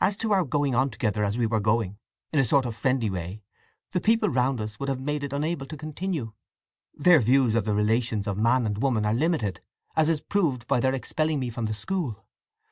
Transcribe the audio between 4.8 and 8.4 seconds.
would have made it unable to continue. Their views of the relations of